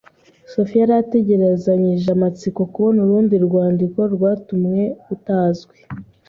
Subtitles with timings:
[0.51, 4.81] Sophie yari ategerezanyije amatsiko kubona urundi rwandiko rwatumwe
[5.13, 5.77] utazwi.